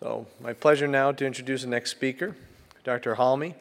[0.00, 2.34] So, my pleasure now to introduce the next speaker,
[2.84, 3.16] Dr.
[3.16, 3.54] Halmi.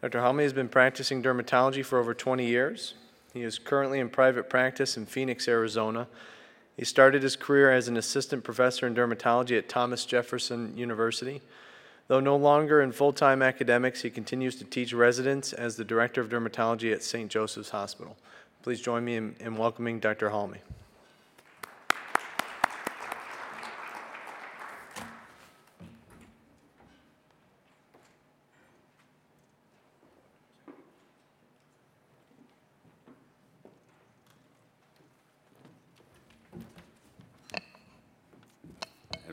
[0.00, 0.18] Dr.
[0.18, 2.94] Halmi has been practicing dermatology for over 20 years.
[3.32, 6.08] He is currently in private practice in Phoenix, Arizona.
[6.76, 11.40] He started his career as an assistant professor in dermatology at Thomas Jefferson University.
[12.08, 16.20] Though no longer in full time academics, he continues to teach residents as the director
[16.20, 17.30] of dermatology at St.
[17.30, 18.16] Joseph's Hospital.
[18.64, 20.30] Please join me in, in welcoming Dr.
[20.30, 20.58] Halmi.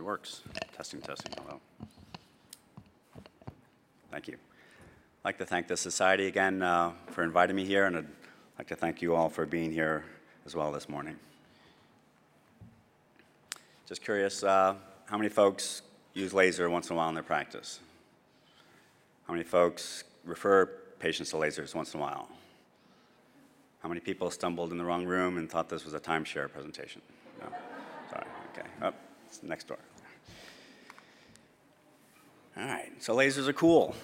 [0.09, 0.41] Works.
[0.75, 1.31] Testing, testing.
[1.37, 1.61] Hello.
[4.09, 4.33] Thank you.
[4.33, 8.07] I'd like to thank the Society again uh, for inviting me here, and I'd
[8.57, 10.03] like to thank you all for being here
[10.47, 11.15] as well this morning.
[13.87, 14.73] Just curious, uh,
[15.05, 15.83] how many folks
[16.15, 17.79] use laser once in a while in their practice?
[19.27, 20.65] How many folks refer
[20.97, 22.27] patients to lasers once in a while?
[23.83, 26.99] How many people stumbled in the wrong room and thought this was a timeshare presentation?
[27.39, 27.49] No?
[28.09, 28.67] Sorry, okay.
[28.81, 28.91] Oh,
[29.27, 29.77] it's next door.
[32.57, 33.95] All right, so lasers are cool.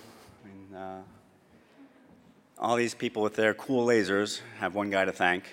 [0.44, 1.02] I mean, uh,
[2.58, 5.46] all these people with their cool lasers have one guy to thank.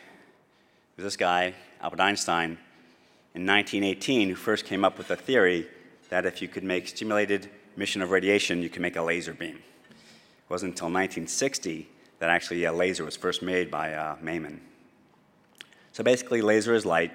[0.96, 2.58] This guy, Albert Einstein,
[3.34, 5.66] in 1918, who first came up with the theory
[6.10, 9.56] that if you could make stimulated emission of radiation, you could make a laser beam.
[9.56, 14.58] It wasn't until 1960 that actually a laser was first made by uh, Maiman.
[15.92, 17.10] So basically, laser is light.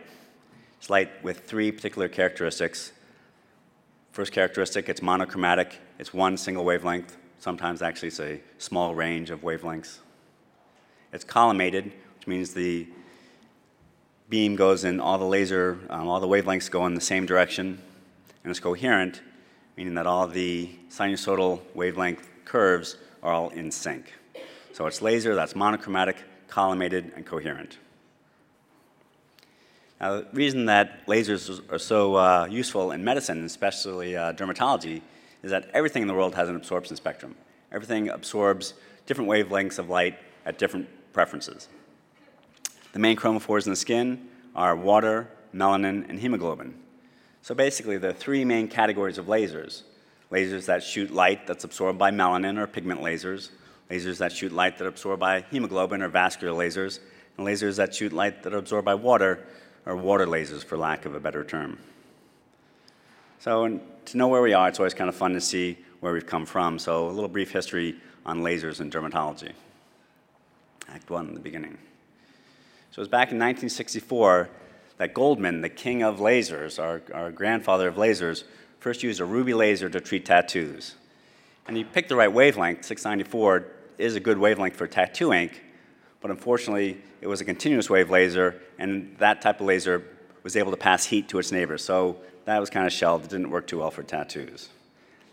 [0.79, 2.91] It's light with three particular characteristics.
[4.17, 5.79] First characteristic, it's monochromatic.
[5.99, 7.15] It's one single wavelength.
[7.37, 9.99] Sometimes actually it's a small range of wavelengths.
[11.13, 12.87] It's collimated, which means the
[14.27, 17.79] beam goes in all the laser, um, all the wavelengths go in the same direction.
[18.43, 19.21] And it's coherent,
[19.75, 24.11] meaning that all the sinusoidal wavelength curves are all in sync.
[24.73, 26.17] So it's laser that's monochromatic,
[26.49, 27.77] collimated, and coherent.
[29.99, 35.01] Now, the reason that lasers are so uh, useful in medicine, especially uh, dermatology,
[35.41, 37.35] is that everything in the world has an absorption spectrum.
[37.71, 38.73] Everything absorbs
[39.07, 41.67] different wavelengths of light at different preferences.
[42.93, 46.75] The main chromophores in the skin are water, melanin, and hemoglobin.
[47.41, 49.83] So basically, there are three main categories of lasers
[50.31, 53.49] lasers that shoot light that's absorbed by melanin or pigment lasers,
[53.89, 56.99] lasers that shoot light that are absorbed by hemoglobin or vascular lasers,
[57.37, 59.45] and lasers that shoot light that are absorbed by water
[59.87, 61.79] or water lasers, for lack of a better term.
[63.39, 66.27] So, to know where we are, it's always kind of fun to see where we've
[66.27, 66.77] come from.
[66.77, 69.53] So, a little brief history on lasers in dermatology.
[70.89, 71.77] Act one the beginning.
[72.91, 74.49] So, it was back in 1964
[74.97, 78.43] that Goldman, the king of lasers, our, our grandfather of lasers,
[78.79, 80.95] first used a ruby laser to treat tattoos.
[81.67, 82.83] And he picked the right wavelength.
[82.85, 83.65] 694
[83.97, 85.61] is a good wavelength for tattoo ink,
[86.27, 90.03] but unfortunately, it was a continuous wave laser, and that type of laser
[90.43, 91.81] was able to pass heat to its neighbors.
[91.81, 93.23] So that was kind of shelved.
[93.23, 94.67] It didn't work too well for tattoos.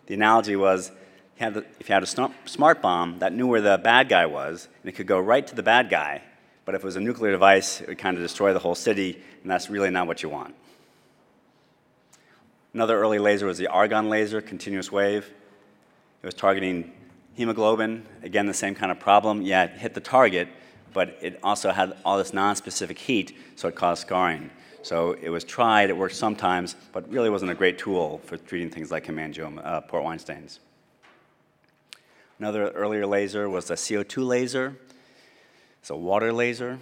[0.07, 0.93] The analogy was
[1.37, 4.93] if you had a smart bomb that knew where the bad guy was, and it
[4.93, 6.23] could go right to the bad guy,
[6.65, 9.21] but if it was a nuclear device, it would kind of destroy the whole city,
[9.43, 10.55] and that's really not what you want.
[12.73, 15.29] Another early laser was the argon laser, continuous wave.
[16.23, 16.93] It was targeting
[17.35, 18.07] hemoglobin.
[18.23, 19.43] Again, the same kind of problem.
[19.43, 20.47] Yeah, it hit the target,
[20.95, 24.49] but it also had all this non-specific heat, so it caused scarring.
[24.83, 28.71] So it was tried, it worked sometimes, but really wasn't a great tool for treating
[28.71, 30.61] things like hemangioma, uh, port wine stains.
[32.39, 34.77] Another earlier laser was the CO2 laser.
[35.81, 36.79] It's a water laser.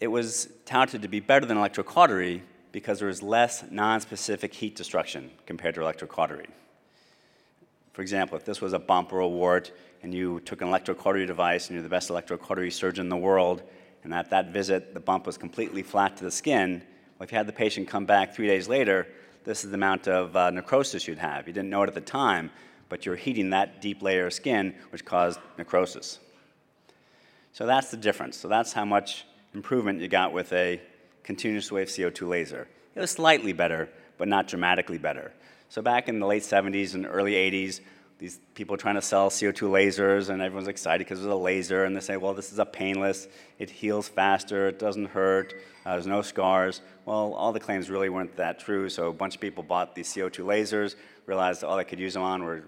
[0.00, 2.42] It was touted to be better than electrocautery
[2.72, 6.46] because there was less non-specific heat destruction compared to electrocautery.
[7.98, 9.72] For example, if this was a bump or a wart,
[10.04, 13.64] and you took an electrocautery device and you're the best electrocautery surgeon in the world,
[14.04, 16.80] and at that visit the bump was completely flat to the skin,
[17.18, 19.08] well, if you had the patient come back three days later,
[19.42, 21.48] this is the amount of uh, necrosis you'd have.
[21.48, 22.52] You didn't know it at the time,
[22.88, 26.20] but you're heating that deep layer of skin, which caused necrosis.
[27.52, 28.36] So that's the difference.
[28.36, 30.80] So that's how much improvement you got with a
[31.24, 32.68] continuous wave CO2 laser.
[32.94, 35.32] It was slightly better, but not dramatically better.
[35.70, 37.80] So back in the late 70s and early 80s,
[38.18, 41.94] these people trying to sell CO2 lasers, and everyone's excited because it's a laser, and
[41.94, 43.28] they say, well, this is a painless,
[43.58, 45.54] it heals faster, it doesn't hurt,
[45.86, 46.80] uh, there's no scars.
[47.04, 50.12] Well, all the claims really weren't that true, so a bunch of people bought these
[50.12, 52.64] CO2 lasers, realized all they could use them on were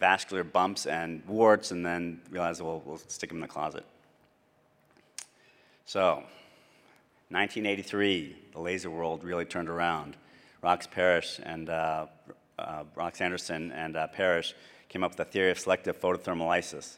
[0.00, 3.84] vascular bumps and warts, and then realized, well, we'll stick them in the closet.
[5.84, 6.22] So,
[7.28, 10.16] 1983, the laser world really turned around.
[10.64, 12.06] Rox Parrish and uh,
[12.58, 14.54] uh, Rox Anderson and uh, Parrish
[14.88, 16.96] came up with the theory of selective photothermolysis.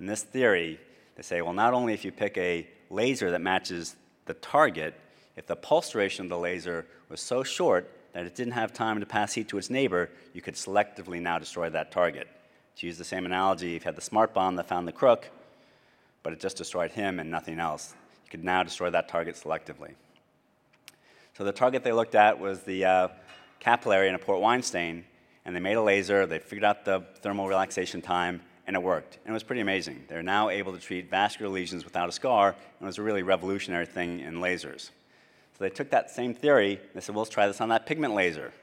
[0.00, 0.80] In this theory,
[1.14, 3.94] they say, well, not only if you pick a laser that matches
[4.24, 4.98] the target,
[5.36, 8.98] if the pulse duration of the laser was so short that it didn't have time
[8.98, 12.26] to pass heat to its neighbor, you could selectively now destroy that target.
[12.78, 15.28] To use the same analogy, if you had the smart bomb that found the crook,
[16.24, 17.94] but it just destroyed him and nothing else,
[18.24, 19.94] you could now destroy that target selectively.
[21.36, 23.08] So the target they looked at was the uh,
[23.60, 25.04] capillary in a port wine stain,
[25.44, 29.18] and they made a laser, they figured out the thermal relaxation time, and it worked.
[29.24, 30.04] And it was pretty amazing.
[30.08, 33.22] They're now able to treat vascular lesions without a scar, and it was a really
[33.22, 34.90] revolutionary thing in lasers.
[35.58, 38.14] So they took that same theory, they said, well, let's try this on that pigment
[38.14, 38.54] laser.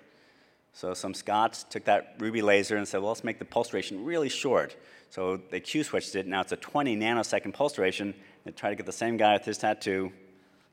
[0.73, 4.03] So some Scots took that ruby laser and said, well, let's make the pulse duration
[4.03, 4.75] really short.
[5.11, 8.07] So they Q-switched it, now it's a 20 nanosecond pulse duration.
[8.07, 8.15] And
[8.45, 10.11] they tried to get the same guy with his tattoo,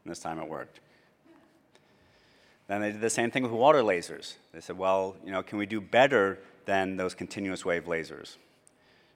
[0.05, 0.81] and this time it worked.
[2.71, 4.35] Then they did the same thing with water lasers.
[4.55, 8.37] They said, well, you know, can we do better than those continuous wave lasers?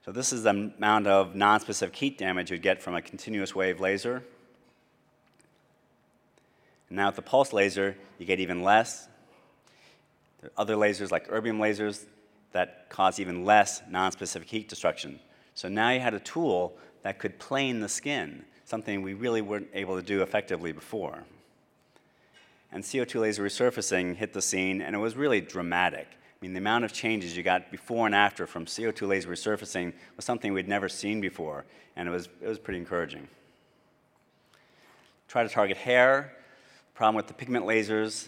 [0.05, 3.79] So this is the amount of nonspecific heat damage you'd get from a continuous wave
[3.79, 4.25] laser.
[6.89, 9.07] And now with the pulse laser, you get even less.
[10.41, 12.07] There are other lasers like erbium lasers
[12.51, 15.21] that cause even less nonspecific heat destruction.
[15.55, 19.69] So now you had a tool that could plane the skin, something we really weren't
[19.75, 21.23] able to do effectively before.
[22.75, 26.09] And CO2 laser resurfacing hit the scene, and it was really dramatic.
[26.11, 29.93] I mean, the amount of changes you got before and after from CO2 laser resurfacing
[30.17, 33.29] was something we'd never seen before, and it was, it was pretty encouraging.
[35.29, 36.37] Try to target hair.
[36.95, 38.27] Problem with the pigment lasers,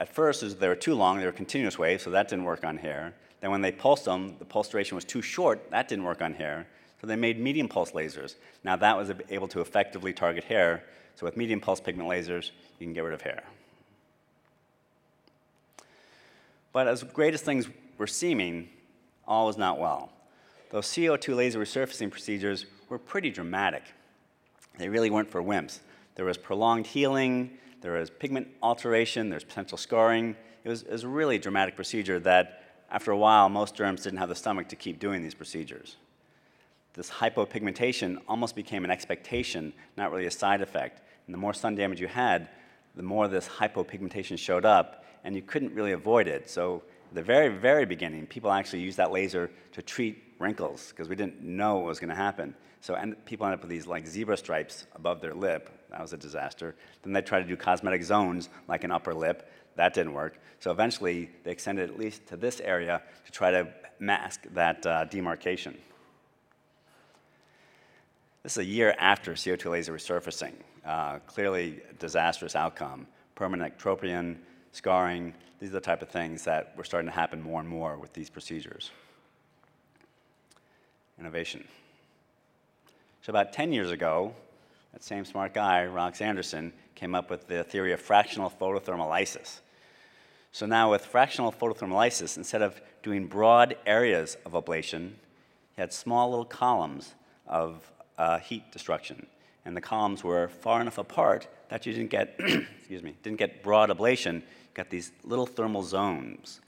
[0.00, 2.64] at first, is they were too long, they were continuous waves, so that didn't work
[2.64, 3.14] on hair.
[3.40, 6.34] Then when they pulsed them, the pulse duration was too short, that didn't work on
[6.34, 6.66] hair.
[7.00, 8.34] So they made medium pulse lasers.
[8.64, 10.82] Now that was able to effectively target hair.
[11.16, 13.42] So with medium pulse pigment lasers, you can get rid of hair.
[16.72, 17.68] But as great as things
[17.98, 18.70] were seeming,
[19.26, 20.10] all was not well.
[20.70, 23.82] Those CO2 laser resurfacing procedures were pretty dramatic.
[24.78, 25.80] They really weren't for wimps.
[26.14, 30.36] There was prolonged healing, there was pigment alteration, there's potential scarring.
[30.64, 34.18] It was, it was a really dramatic procedure that, after a while, most derms didn't
[34.18, 35.96] have the stomach to keep doing these procedures.
[36.94, 41.00] This hypopigmentation almost became an expectation, not really a side effect.
[41.26, 42.48] And the more sun damage you had,
[42.96, 46.50] the more this hypopigmentation showed up, and you couldn't really avoid it.
[46.50, 51.08] So, at the very, very beginning, people actually used that laser to treat wrinkles because
[51.08, 52.54] we didn't know what was going to happen.
[52.82, 55.70] So and people end up with these like zebra stripes above their lip.
[55.90, 56.74] That was a disaster.
[57.02, 59.50] Then they tried to do cosmetic zones like an upper lip.
[59.76, 60.38] That didn't work.
[60.58, 63.68] So eventually they extended at least to this area to try to
[64.00, 65.78] mask that uh, demarcation.
[68.42, 70.54] This is a year after CO2 laser resurfacing.
[70.84, 73.06] Uh, clearly, disastrous outcome.
[73.36, 74.36] Permanent ectropion,
[74.72, 77.96] scarring, these are the type of things that were starting to happen more and more
[77.96, 78.90] with these procedures.
[81.20, 81.68] Innovation.
[83.20, 84.34] So about 10 years ago,
[84.92, 89.60] that same smart guy, Rox Anderson, came up with the theory of fractional photothermolysis.
[90.50, 95.12] So now with fractional photothermolysis, instead of doing broad areas of ablation,
[95.76, 97.14] he had small little columns
[97.46, 99.26] of uh, heat destruction.
[99.64, 103.62] And the columns were far enough apart that you didn't get, excuse me, didn't get
[103.62, 104.36] broad ablation.
[104.36, 104.42] You
[104.74, 106.60] got these little thermal zones,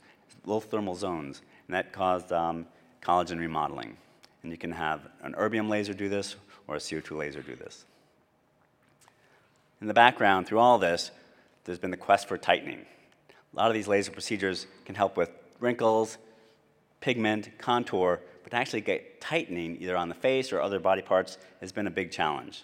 [0.45, 2.65] little thermal zones, and that caused um,
[3.01, 3.97] collagen remodeling.
[4.43, 6.35] And you can have an erbium laser do this
[6.67, 7.85] or a CO2 laser do this.
[9.81, 11.11] In the background, through all this,
[11.65, 12.85] there's been the quest for tightening.
[13.53, 16.17] A lot of these laser procedures can help with wrinkles,
[17.01, 21.39] pigment, contour, but to actually get tightening either on the face or other body parts
[21.61, 22.63] has been a big challenge.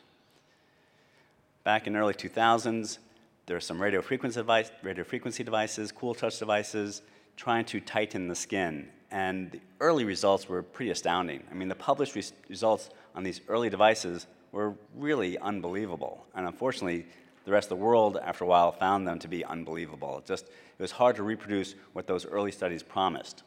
[1.63, 2.99] Back in the early 2000s,
[3.47, 7.01] there were some radio frequency, device, devices, cool touch devices,
[7.35, 8.89] trying to tighten the skin.
[9.09, 11.41] And the early results were pretty astounding.
[11.49, 16.23] I mean, the published res results on these early devices were really unbelievable.
[16.35, 17.07] And unfortunately,
[17.45, 20.19] the rest of the world, after a while, found them to be unbelievable.
[20.19, 23.41] It just it was hard to reproduce what those early studies promised.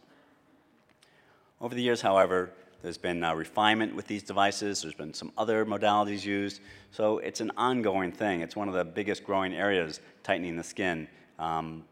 [1.60, 2.50] Over the years, however,
[2.82, 4.82] there's been uh, refinement with these devices.
[4.82, 6.60] There's been some other modalities used.
[6.90, 8.42] So it's an ongoing thing.
[8.42, 11.08] It's one of the biggest growing areas, tightening the skin.
[11.38, 11.84] Um,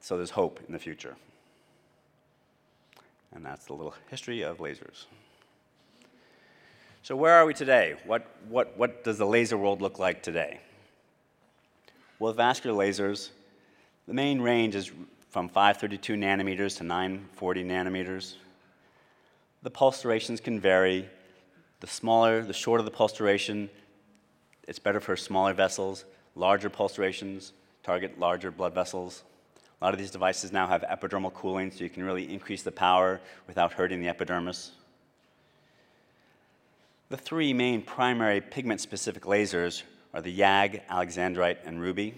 [0.00, 1.16] so there's hope in the future.
[3.32, 5.06] And that's the little history of lasers.
[7.02, 7.94] So where are we today?
[8.04, 10.60] What, what, what does the laser world look like today?
[12.18, 13.30] Well, with vascular lasers,
[14.06, 14.90] the main range is
[15.30, 18.34] from 532 nanometers to 940 nanometers.
[19.64, 21.08] The pulse durations can vary.
[21.80, 23.70] The smaller, the shorter the pulse duration,
[24.68, 26.04] it's better for smaller vessels.
[26.36, 29.24] Larger pulse durations target larger blood vessels.
[29.80, 32.72] A lot of these devices now have epidermal cooling, so you can really increase the
[32.72, 34.72] power without hurting the epidermis.
[37.08, 42.14] The three main primary pigment-specific lasers are the YAG, Alexandrite, and Ruby.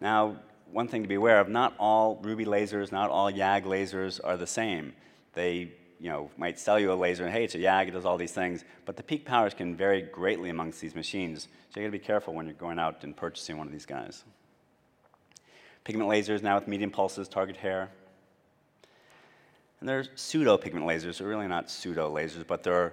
[0.00, 0.36] Now,
[0.72, 4.36] one thing to be aware of, not all Ruby lasers, not all YAG lasers are
[4.36, 4.92] the same.
[5.34, 5.72] They
[6.04, 8.18] you know, might sell you a laser and, hey, it's a YAG, it does all
[8.18, 11.92] these things, but the peak powers can vary greatly amongst these machines, so you gotta
[11.92, 14.22] be careful when you're going out and purchasing one of these guys.
[15.82, 17.88] Pigment lasers now with medium pulses target hair.
[19.80, 22.92] And they're pseudo pigment lasers, they're really not pseudo lasers, but they're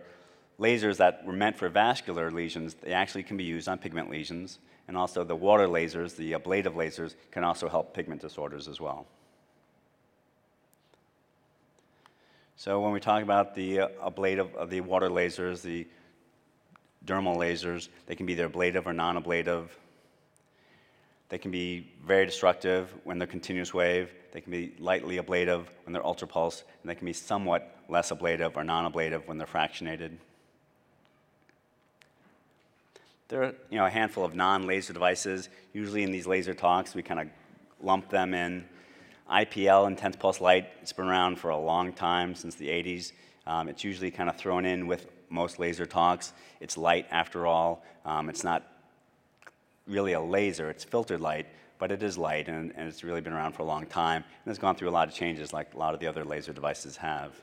[0.57, 4.59] lasers that were meant for vascular lesions, they actually can be used on pigment lesions.
[4.87, 9.05] And also the water lasers, the ablative lasers, can also help pigment disorders as well.
[12.63, 15.87] So when we talk about the uh, ablative, uh, the water lasers, the
[17.03, 19.75] dermal lasers, they can be either ablative or non-ablative.
[21.29, 24.13] They can be very destructive when they're continuous wave.
[24.31, 28.55] They can be lightly ablative when they're ultrapulse, and they can be somewhat less ablative
[28.55, 30.11] or non-ablative when they're fractionated.
[33.29, 35.49] There are you know, a handful of non-laser devices.
[35.73, 37.27] Usually in these laser talks, we kind of
[37.81, 38.65] lump them in.
[39.31, 43.13] IPL, intense pulse light, it's been around for a long time, since the 80s.
[43.47, 46.33] Um, it's usually kind of thrown in with most laser talks.
[46.59, 47.83] It's light after all.
[48.05, 48.63] Um, it's not
[49.87, 51.47] really a laser, it's filtered light,
[51.79, 54.23] but it is light and, and, it's really been around for a long time.
[54.45, 56.53] And it's gone through a lot of changes like a lot of the other laser
[56.53, 57.33] devices have.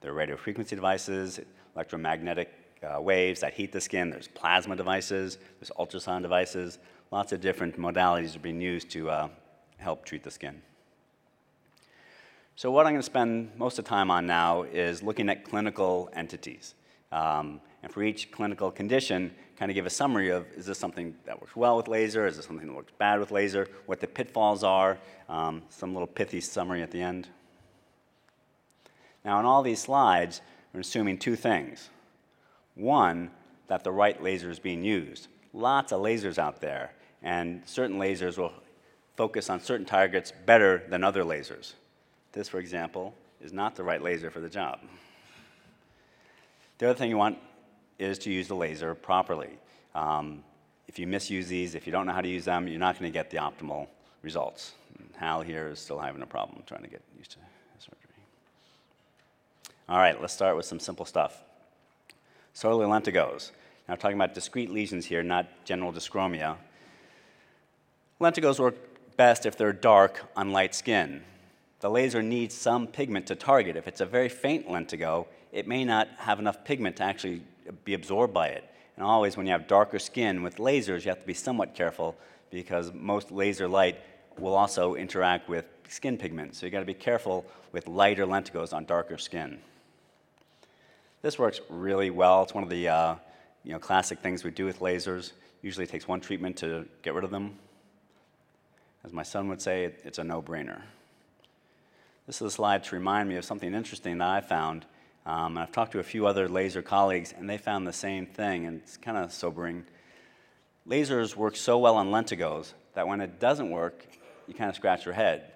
[0.00, 1.40] There are radio frequency devices,
[1.74, 4.10] electromagnetic uh, waves that heat the skin.
[4.10, 6.78] There's plasma devices, there's ultrasound devices.
[7.10, 9.28] Lots of different modalities are being used to uh,
[9.78, 10.62] help treat the skin.
[12.60, 15.44] So what I'm going to spend most of the time on now is looking at
[15.44, 16.74] clinical entities.
[17.10, 21.14] Um, and for each clinical condition, kind of give a summary of, is this something
[21.24, 22.26] that works well with laser?
[22.26, 23.66] Is this something that works bad with laser?
[23.86, 24.98] What the pitfalls are?
[25.30, 27.28] Um, some little pithy summary at the end.
[29.24, 30.42] Now, in all these slides,
[30.74, 31.88] we're assuming two things.
[32.74, 33.30] One,
[33.68, 35.28] that the right laser is being used.
[35.54, 38.52] Lots of lasers out there, and certain lasers will
[39.16, 41.72] focus on certain targets better than other lasers.
[42.32, 44.80] This, for example, is not the right laser for the job.
[46.78, 47.38] The other thing you want
[47.98, 49.50] is to use the laser properly.
[49.94, 50.42] Um,
[50.88, 53.10] if you misuse these, if you don't know how to use them, you're not going
[53.10, 53.86] to get the optimal
[54.22, 54.72] results.
[55.16, 57.38] Hal here is still having a problem trying to get used to
[57.78, 57.98] surgery.
[59.88, 61.42] All right, let's start with some simple stuff.
[62.54, 63.50] Solar lentigos.
[63.88, 66.56] Now, talking about discrete lesions here, not general dyschromia.
[68.20, 68.76] Lentigos work
[69.16, 71.22] best if they're dark on light skin.
[71.80, 73.76] The laser needs some pigment to target.
[73.76, 77.42] If it's a very faint lentigo, it may not have enough pigment to actually
[77.84, 78.64] be absorbed by it.
[78.96, 82.16] And always, when you have darker skin with lasers, you have to be somewhat careful
[82.50, 83.98] because most laser light
[84.38, 86.54] will also interact with skin pigment.
[86.54, 89.58] So you've got to be careful with lighter lentigos on darker skin.
[91.22, 92.42] This works really well.
[92.42, 93.14] It's one of the uh,
[93.64, 95.32] you know, classic things we do with lasers.
[95.62, 97.56] Usually it takes one treatment to get rid of them.
[99.04, 100.82] As my son would say, it's a no-brainer.
[102.30, 104.86] This is a slide to remind me of something interesting that I found.
[105.26, 108.66] Um, I've talked to a few other laser colleagues, and they found the same thing,
[108.66, 109.84] and it's kind of sobering.
[110.86, 114.06] Lasers work so well on lentigos that when it doesn't work,
[114.46, 115.54] you kind of scratch your head.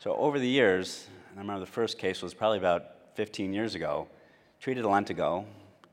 [0.00, 3.76] So over the years, and I remember the first case was probably about 15 years
[3.76, 4.08] ago,
[4.58, 5.44] treated a lentigo,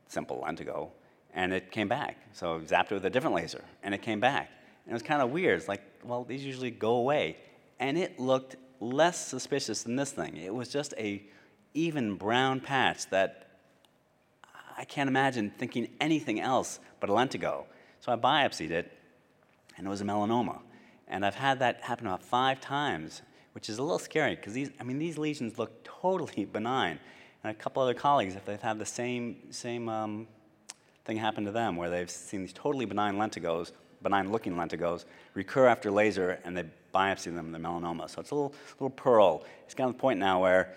[0.08, 0.88] simple lentigo,
[1.32, 2.16] and it came back.
[2.32, 4.50] So zapped it with a different laser, and it came back.
[4.84, 5.60] And it was kind of weird.
[5.60, 7.36] It's like, well, these usually go away.
[7.78, 10.36] And it looked less suspicious than this thing.
[10.36, 11.22] It was just a
[11.74, 13.48] even brown patch that
[14.76, 17.64] I can't imagine thinking anything else but a lentigo.
[18.00, 18.92] So I biopsied it,
[19.76, 20.60] and it was a melanoma.
[21.08, 24.70] And I've had that happen about five times, which is a little scary because these,
[24.80, 26.98] I mean, these lesions look totally benign
[27.44, 30.26] and a couple other colleagues, if they've had the same, same um,
[31.04, 33.72] thing happen to them, where they've seen these totally benign lentigos,
[34.04, 38.08] benign looking lentigos, recur after laser, and they biopsy them the melanoma.
[38.08, 39.44] So it's a little, little pearl.
[39.64, 40.74] It's gotten to the point now where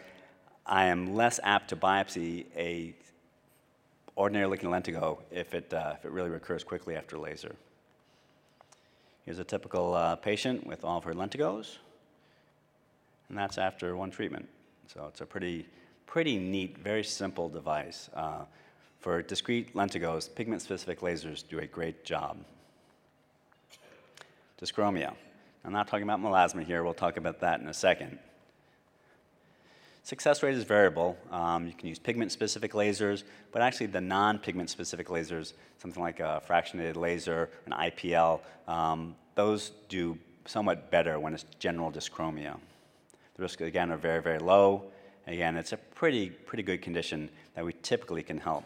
[0.65, 2.95] I am less apt to biopsy a
[4.15, 7.55] ordinary looking lentigo if it, uh, if it really recurs quickly after laser.
[9.25, 11.77] Here's a typical uh, patient with all of her lentigos,
[13.29, 14.47] and that's after one treatment.
[14.87, 15.67] So it's a pretty
[16.07, 18.09] pretty neat, very simple device.
[18.13, 18.45] Uh,
[18.99, 22.37] for discrete lentigos, pigment-specific lasers do a great job.
[24.61, 25.13] Dyschromia.
[25.63, 26.83] I'm not talking about melasma here.
[26.83, 28.17] We'll talk about that in a second.
[30.03, 31.17] Success rate is variable.
[31.31, 36.95] Um, you can use pigment-specific lasers, but actually the non-pigment-specific lasers, something like a fractionated
[36.95, 42.55] laser, an IPL, um, those do somewhat better when it's general dyschromia.
[43.35, 44.85] The risks, again, are very, very low.
[45.27, 48.63] Again, it's a pretty, pretty good condition that we typically can help.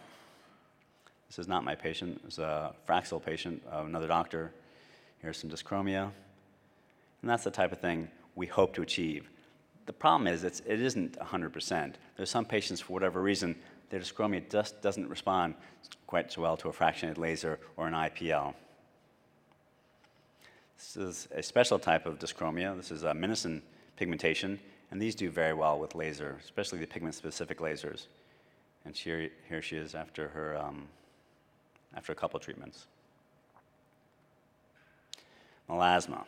[1.27, 2.21] This is not my patient.
[2.27, 4.51] It's a Fraxel patient of another doctor.
[5.21, 6.11] Here's some dyschromia.
[7.21, 9.29] And that's the type of thing we hope to achieve.
[9.85, 11.93] The problem is it's, it isn't 100%.
[12.17, 13.55] There's some patients, for whatever reason,
[13.89, 15.55] their dyschromia just doesn't respond
[16.07, 18.53] quite so well to a fractionated laser or an IPL.
[20.77, 22.75] This is a special type of dyschromia.
[22.75, 23.61] This is a Minocin
[23.97, 24.59] pigmentation,
[24.89, 28.07] and these do very well with laser, especially the pigment-specific lasers.
[28.85, 30.87] And here, here she is after, her, um,
[31.95, 32.87] after a couple treatments.
[35.71, 36.25] Melasma.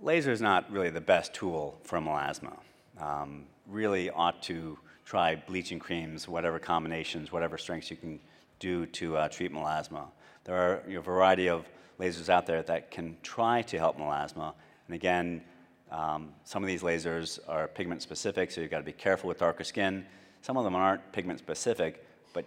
[0.00, 2.56] Laser is not really the best tool for melasma.
[2.98, 8.18] Um, really ought to try bleaching creams, whatever combinations, whatever strengths you can
[8.58, 10.06] do to uh, treat melasma.
[10.44, 11.66] There are you know, a variety of
[11.98, 14.54] lasers out there that can try to help melasma.
[14.86, 15.42] And again,
[15.90, 19.38] um, some of these lasers are pigment specific, so you've got to be careful with
[19.38, 20.06] darker skin.
[20.40, 22.46] Some of them aren't pigment specific, but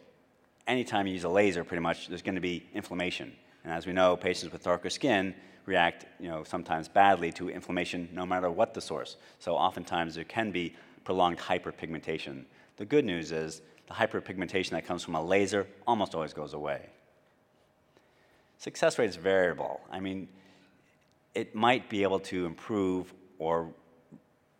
[0.66, 3.34] anytime you use a laser, pretty much, there's going to be inflammation.
[3.64, 5.34] And as we know, patients with darker skin
[5.66, 9.16] react, you know, sometimes badly to inflammation no matter what the source.
[9.40, 12.44] So oftentimes there can be prolonged hyperpigmentation.
[12.78, 16.90] The good news is the hyperpigmentation that comes from a laser almost always goes away.
[18.58, 19.82] Success rate is variable.
[19.92, 20.28] I mean,
[21.34, 23.70] it might be able to improve or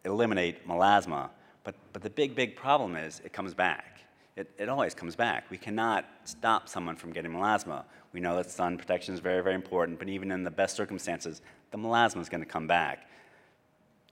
[0.06, 1.30] eliminate melasma,
[1.64, 4.03] but, but the big, big problem is it comes back
[4.36, 5.50] it, it always comes back.
[5.50, 7.84] We cannot stop someone from getting melasma.
[8.14, 11.42] We know that sun protection is very, very important, but even in the best circumstances,
[11.72, 13.08] the melasma is going to come back.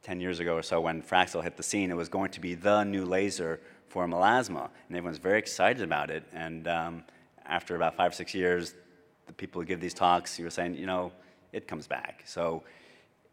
[0.04, 2.56] 10 years ago or so, when Fraxel hit the scene, it was going to be
[2.56, 6.24] the new laser for melasma, and everyone's very excited about it.
[6.34, 7.04] And um,
[7.46, 8.74] after about five or six years,
[9.28, 11.12] the people who give these talks, you were saying, you know,
[11.52, 12.24] it comes back.
[12.26, 12.64] So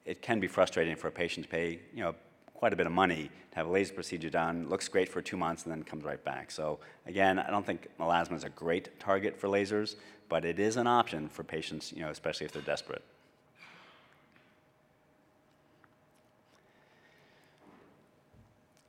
[0.04, 2.14] it can be frustrating for a patient to pay, you know,
[2.58, 4.68] quite a bit of money to have a laser procedure done.
[4.68, 6.50] Looks great for two months and then comes right back.
[6.50, 9.94] So again, I don't think melasma is a great target for lasers,
[10.28, 13.04] but it is an option for patients, you know, especially if they're desperate.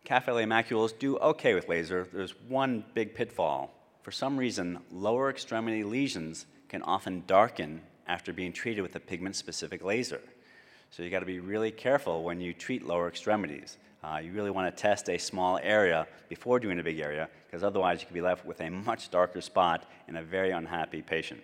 [0.10, 2.08] Lait macules do okay with laser.
[2.12, 3.72] There's one big pitfall.
[4.02, 9.84] For some reason, lower extremity lesions can often darken after being treated with a pigment-specific
[9.84, 10.22] laser.
[10.92, 13.78] So you got to be really careful when you treat lower extremities.
[14.04, 17.64] Uh, you really want to test a small area before doing a big area, because
[17.64, 21.42] otherwise you could be left with a much darker spot in a very unhappy patient.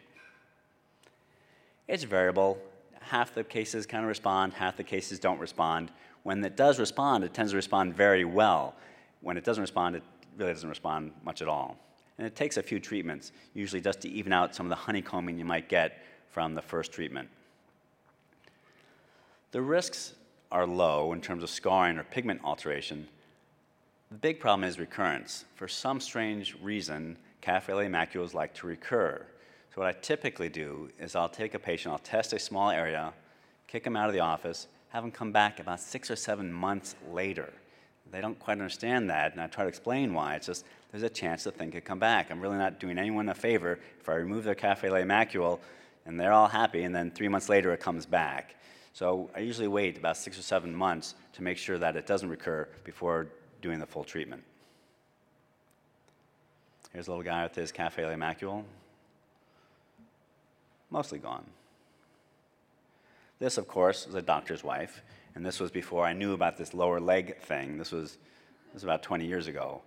[1.87, 2.57] It's variable.
[3.01, 5.91] Half the cases kind of respond, half the cases don't respond.
[6.23, 8.73] When it does respond, it tends to respond very well.
[9.21, 10.03] When it doesn't respond, it
[10.37, 11.77] really doesn't respond much at all.
[12.17, 15.37] And it takes a few treatments, usually just to even out some of the honeycombing
[15.37, 17.29] you might get from the first treatment.
[19.51, 20.13] The risks
[20.51, 23.07] are low in terms of scarring or pigment alteration.
[24.11, 25.45] The big problem is recurrence.
[25.55, 29.25] For some strange reason, lait macules like to recur.
[29.73, 33.13] So what I typically do is I'll take a patient, I'll test a small area,
[33.67, 36.95] kick them out of the office, have them come back about six or seven months
[37.11, 37.51] later.
[38.11, 40.35] They don't quite understand that, and I try to explain why.
[40.35, 42.31] It's just there's a chance the thing could come back.
[42.31, 45.59] I'm really not doing anyone a favor if I remove their lait macule
[46.05, 48.55] and they're all happy, and then three months later it comes back.
[48.95, 52.29] So I usually wait about six or seven months to make sure that it doesn't
[52.29, 53.27] recur before
[53.61, 54.41] doing the full treatment.
[56.93, 58.63] Here's a little guy with his cafe au macule.
[60.89, 61.43] Mostly gone.
[63.37, 65.03] This, of course, is a doctor's wife,
[65.35, 67.77] and this was before I knew about this lower leg thing.
[67.77, 69.81] This was, this was about 20 years ago.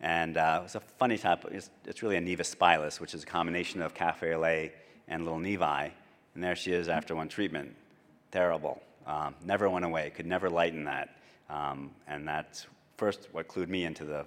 [0.00, 3.24] And uh, it was a funny type, it's, it's really a nevus spilus, which is
[3.24, 4.70] a combination of cafe au
[5.08, 5.90] and little nevi.
[6.36, 7.74] And there she is after one treatment
[8.32, 8.82] terrible.
[9.06, 11.16] Um, never went away, could never lighten that.
[11.48, 12.66] Um, and that's
[12.96, 14.24] first what clued me into the,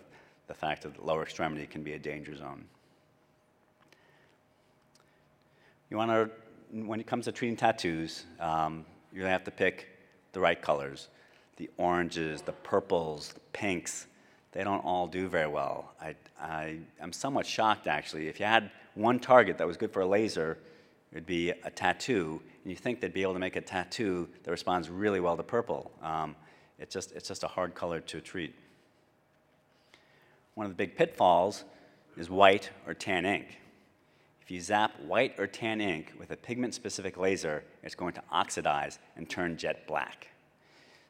[0.48, 2.64] the fact that the lower extremity can be a danger zone.
[5.90, 6.30] You want to,
[6.86, 9.88] when it comes to treating tattoos, um, you really have to pick
[10.34, 11.10] the right colors.
[11.58, 14.08] The oranges, the purples, the pinks,
[14.52, 15.94] they don't all do very well.
[16.02, 18.28] I, I, am somewhat shocked actually.
[18.28, 20.58] If you had one target that was good for a laser,
[21.16, 24.28] it would be a tattoo, and you think they'd be able to make a tattoo
[24.44, 25.90] that responds really well to purple.
[26.02, 26.36] Um,
[26.78, 28.54] it's, just, it's just a hard color to treat.
[30.56, 31.64] One of the big pitfalls
[32.18, 33.60] is white or tan ink.
[34.42, 39.00] If you zap white or tan ink with a pigment-specific laser, it's going to oxidize
[39.16, 40.28] and turn jet black.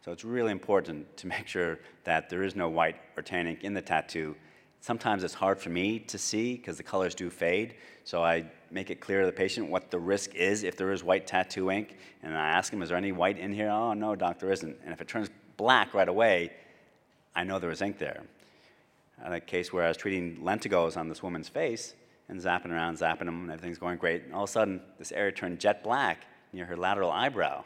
[0.04, 3.64] So it's really important to make sure that there is no white or tan ink
[3.64, 4.36] in the tattoo.
[4.82, 8.90] Sometimes it's hard for me to see because the colors do fade, so I make
[8.90, 11.96] it clear to the patient what the risk is if there is white tattoo ink.
[12.22, 13.70] And I ask them, is there any white in here?
[13.70, 14.76] Oh, no, doc, there isn't.
[14.84, 16.52] And if it turns black right away,
[17.34, 18.22] I know there was ink there.
[19.22, 21.94] I had a case where I was treating lentigos on this woman's face
[22.28, 24.26] and zapping around, zapping them, and everything's going great.
[24.26, 27.64] And all of a sudden, this area turned jet black near her lateral eyebrow.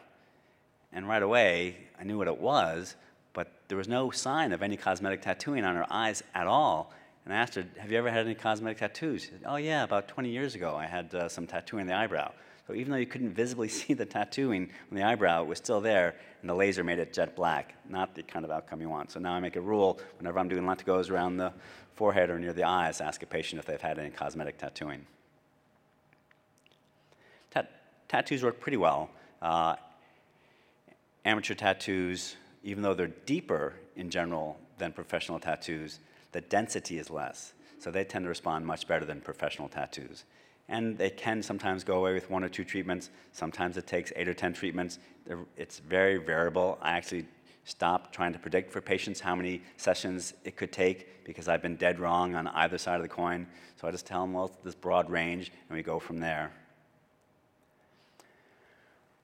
[0.93, 2.95] And right away, I knew what it was,
[3.33, 6.93] but there was no sign of any cosmetic tattooing on her eyes at all.
[7.29, 9.21] And I asked her, Have you ever had any cosmetic tattoos?
[9.21, 11.93] She said, Oh, yeah, about 20 years ago, I had uh, some tattooing in the
[11.93, 12.31] eyebrow.
[12.65, 15.79] So even though you couldn't visibly see the tattooing on the eyebrow, it was still
[15.79, 19.11] there, and the laser made it jet black, not the kind of outcome you want.
[19.11, 21.53] So now I make a rule whenever I'm doing lentigos around the
[21.93, 25.05] forehead or near the eyes, ask a patient if they've had any cosmetic tattooing.
[27.51, 27.69] Tat-
[28.07, 29.11] tattoos work pretty well.
[29.39, 29.75] Uh,
[31.25, 35.99] amateur tattoos, even though they're deeper in general than professional tattoos,
[36.31, 37.53] the density is less.
[37.79, 40.25] So they tend to respond much better than professional tattoos.
[40.67, 43.09] And they can sometimes go away with one or two treatments.
[43.31, 44.99] Sometimes it takes eight or 10 treatments.
[45.57, 46.77] It's very variable.
[46.81, 47.25] I actually
[47.63, 51.75] stopped trying to predict for patients how many sessions it could take because I've been
[51.75, 53.47] dead wrong on either side of the coin.
[53.79, 56.51] So I just tell them, well, it's this broad range, and we go from there.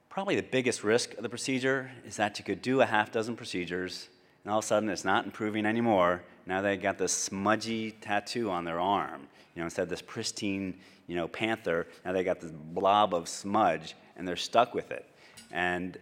[0.10, 3.36] Probably the biggest risk of the procedure is that you could do a half dozen
[3.36, 4.10] procedures,
[4.44, 6.24] and all of a sudden it's not improving anymore.
[6.46, 9.28] Now they got this smudgy tattoo on their arm.
[9.56, 10.76] You know, instead of this pristine,
[11.08, 15.06] you know, panther, now they got this blob of smudge, and they're stuck with it.
[15.52, 15.98] And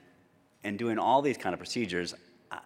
[0.63, 2.13] in doing all these kind of procedures,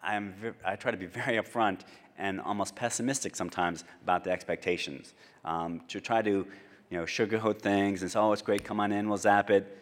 [0.03, 0.33] I, am
[0.65, 1.81] I try to be very upfront
[2.17, 5.13] and almost pessimistic sometimes about the expectations.
[5.45, 6.47] Um, to try to,
[6.89, 9.77] you know, sugarcoat things and say, oh, it's great, come on in, we'll zap it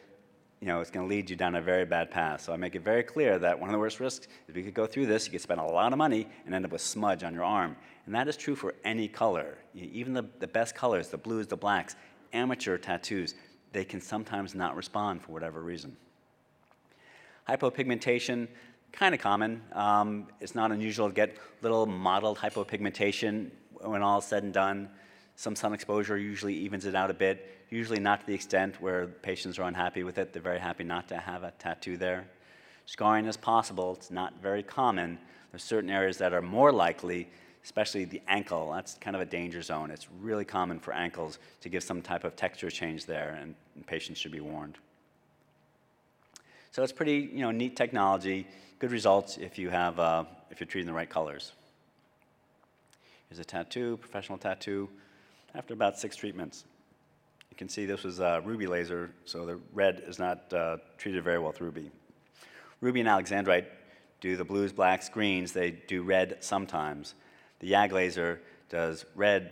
[0.66, 2.42] you know, it's going to lead you down a very bad path.
[2.42, 4.74] So I make it very clear that one of the worst risks is we could
[4.74, 7.24] go through this, you could spend a lot of money and end up with smudge
[7.24, 7.76] on your arm.
[8.08, 9.60] And that is true for any color.
[9.76, 11.96] Even the, the best colors, the blues, the blacks,
[12.34, 13.36] amateur tattoos,
[13.74, 15.96] they can sometimes not respond for whatever reason.
[17.48, 18.48] Hypopigmentation,
[18.92, 19.62] kind of common.
[19.72, 23.52] Um, it's not unusual to get little mottled hypopigmentation
[23.82, 24.90] when all is said and done.
[25.36, 29.08] Some sun exposure usually evens it out a bit usually not to the extent where
[29.08, 30.34] patients are unhappy with it.
[30.34, 32.28] They're very happy not to have a tattoo there.
[32.86, 35.18] Scarring is possible, it's not very common.
[35.52, 37.28] There's certain areas that are more likely,
[37.64, 38.72] especially the ankle.
[38.72, 39.90] That's kind of a danger zone.
[39.90, 43.56] It's really common for ankles to give some type of texture change there, and,
[43.88, 44.78] patients should be warned.
[46.72, 48.48] So it's pretty, you know, neat technology,
[48.80, 51.52] good results if you have, uh, if you're treating the right colors.
[53.28, 54.90] Here's a tattoo, professional tattoo,
[55.56, 56.66] after about six treatments.
[57.52, 61.24] You can see this was a ruby laser, so the red is not uh, treated
[61.24, 61.90] very well with ruby.
[62.82, 63.66] Ruby and alexandrite
[64.20, 65.54] do the blues, blacks, greens.
[65.54, 67.16] They do red sometimes.
[67.60, 69.44] The YAG laser does red,